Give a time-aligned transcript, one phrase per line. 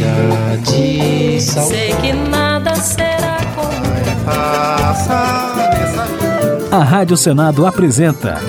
[0.00, 1.76] chega de saudade.
[1.76, 3.70] Sei que nada será como
[6.72, 8.40] A Rádio Senado apresenta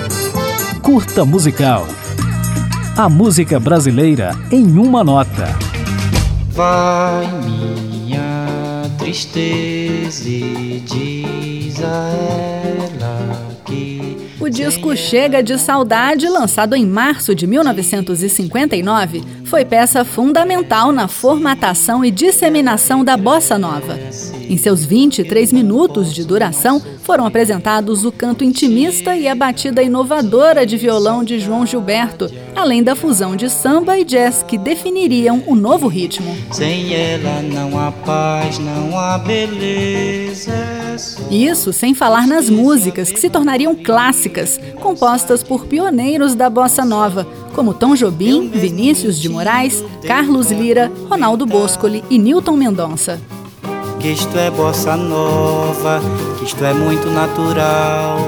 [0.80, 1.86] Curta Musical.
[2.96, 5.48] A música brasileira em uma nota.
[6.50, 12.10] Vai minha tristeza e diz a
[12.94, 13.51] ela
[14.52, 22.10] disco Chega de Saudade, lançado em março de 1959, foi peça fundamental na formatação e
[22.10, 23.98] disseminação da bossa nova.
[24.48, 30.66] Em seus 23 minutos de duração, foram apresentados o canto intimista e a batida inovadora
[30.66, 35.54] de violão de João Gilberto, além da fusão de samba e jazz que definiriam o
[35.54, 36.36] novo ritmo.
[36.50, 40.52] Sem ela não há paz, não há beleza.
[41.30, 47.26] Isso sem falar nas músicas que se tornariam clássicas, compostas por pioneiros da bossa nova,
[47.54, 53.20] como Tom Jobim, Vinícius de Moraes, Carlos Lira, Ronaldo Boscoli e Newton Mendonça
[54.02, 56.00] que isto é bossa nova,
[56.36, 58.18] que isto é muito natural.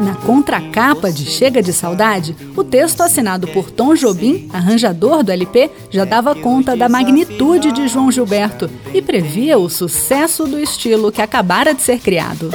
[0.00, 5.70] Na contracapa de Chega de Saudade, o texto assinado por Tom Jobim, arranjador do LP,
[5.90, 11.22] já dava conta da magnitude de João Gilberto e previa o sucesso do estilo que
[11.22, 12.50] acabara de ser criado.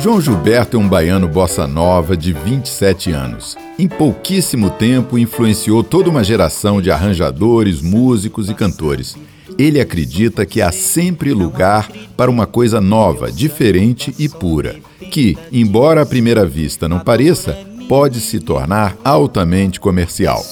[0.00, 3.56] João Gilberto é um baiano bossa nova de 27 anos.
[3.78, 9.16] Em pouquíssimo tempo influenciou toda uma geração de arranjadores, músicos e cantores
[9.56, 14.76] ele acredita que há sempre lugar para uma coisa nova, diferente e pura,
[15.10, 17.56] que, embora à primeira vista não pareça,
[17.88, 20.44] pode se tornar altamente comercial.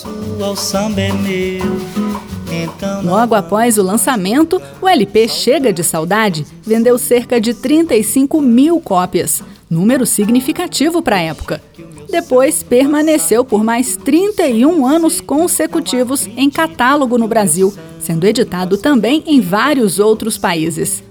[3.03, 9.43] Logo após o lançamento, o LP Chega de Saudade vendeu cerca de 35 mil cópias,
[9.69, 11.61] número significativo para a época.
[12.09, 19.41] Depois, permaneceu por mais 31 anos consecutivos em catálogo no Brasil, sendo editado também em
[19.41, 21.03] vários outros países.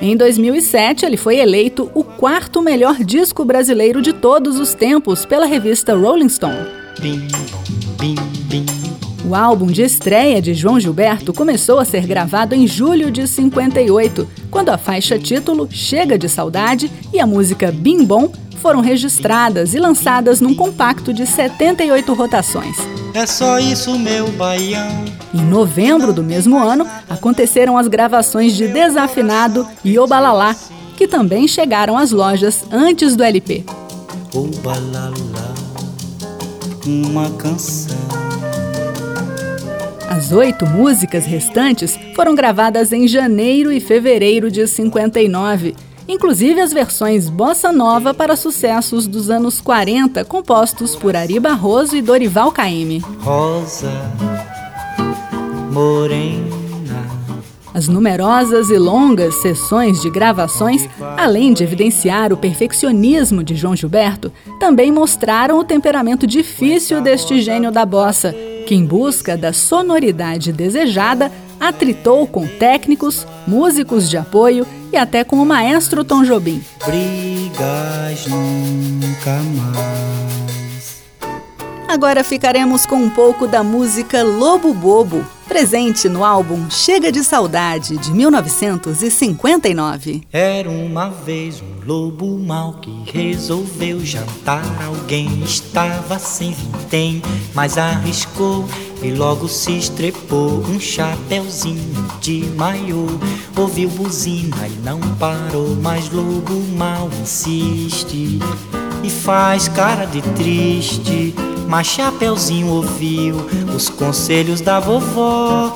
[0.00, 5.46] Em 2007, ele foi eleito o quarto melhor disco brasileiro de todos os tempos pela
[5.46, 6.66] revista Rolling Stone.
[9.24, 14.28] O álbum de estreia de João Gilberto começou a ser gravado em julho de 58,
[14.50, 18.32] quando a faixa título Chega de Saudade e a música Bim Bom
[18.62, 22.76] foram registradas e lançadas num compacto de 78 rotações.
[23.12, 25.04] É só isso, meu baião.
[25.34, 30.54] Em novembro do mesmo ano, aconteceram as gravações de Desafinado e Obalalá,
[30.96, 33.64] que também chegaram às lojas antes do LP.
[34.32, 35.12] Obalalá,
[36.86, 37.98] uma canção.
[40.08, 45.74] As oito músicas restantes foram gravadas em janeiro e fevereiro de 59
[46.08, 52.02] inclusive as versões bossa nova para sucessos dos anos 40, compostos por Ari Barroso e
[52.02, 52.98] Dorival Caymmi.
[53.20, 53.92] Rosa,
[55.70, 56.62] morena.
[57.74, 60.86] As numerosas e longas sessões de gravações,
[61.16, 64.30] além de evidenciar o perfeccionismo de João Gilberto,
[64.60, 68.34] também mostraram o temperamento difícil deste gênio da bossa,
[68.66, 75.36] que, em busca da sonoridade desejada, atritou com técnicos, músicos de apoio e até com
[75.36, 76.62] o maestro Tom Jobim.
[76.84, 81.02] Brigas nunca mais.
[81.88, 87.98] Agora ficaremos com um pouco da música Lobo Bobo, presente no álbum Chega de Saudade,
[87.98, 90.22] de 1959.
[90.32, 95.42] Era uma vez um lobo mau que resolveu jantar alguém.
[95.42, 97.20] Estava sem vintém,
[97.54, 98.66] mas arriscou
[99.02, 100.62] e logo se estrepou.
[100.68, 103.06] Um chapéuzinho de maiô,
[103.56, 105.76] ouviu buzina e não parou.
[105.82, 108.38] Mas lobo mau insiste
[109.02, 111.34] e faz cara de triste
[111.72, 113.34] mas Chapeuzinho ouviu
[113.74, 115.74] os conselhos da vovó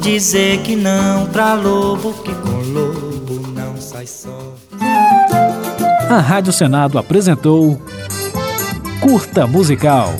[0.00, 4.54] Dizer que não pra lobo, que com lobo não sai só
[6.08, 7.78] A Rádio Senado apresentou
[9.02, 10.14] Curta Musical